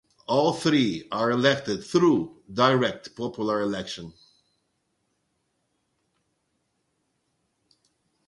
[0.25, 4.13] All three are elected through direct popular election.